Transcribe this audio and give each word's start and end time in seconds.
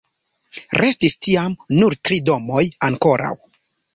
Restis 0.79 1.15
tiam 1.25 1.57
nur 1.81 1.95
tri 2.09 2.19
domoj 2.31 2.65
ankoraŭ. 2.91 3.33